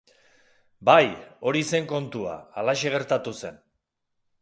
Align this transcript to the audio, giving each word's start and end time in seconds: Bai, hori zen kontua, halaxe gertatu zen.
Bai, 0.89 1.11
hori 1.51 1.63
zen 1.73 1.87
kontua, 1.93 2.35
halaxe 2.63 2.97
gertatu 2.99 3.39
zen. 3.45 3.65